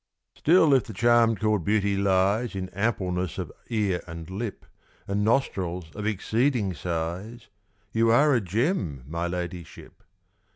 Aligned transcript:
Still, 0.35 0.73
if 0.73 0.85
the 0.85 0.93
charm 0.95 1.35
called 1.35 1.63
Beauty 1.63 1.95
lies 1.95 2.55
In 2.55 2.69
ampleness 2.69 3.37
of 3.37 3.51
ear 3.67 4.01
and 4.07 4.27
lip, 4.31 4.65
And 5.07 5.23
nostrils 5.23 5.91
of 5.95 6.07
exceeding 6.07 6.73
size, 6.73 7.49
You 7.91 8.09
are 8.11 8.33
a 8.33 8.41
gem, 8.41 9.03
my 9.05 9.27
ladyship! 9.27 10.01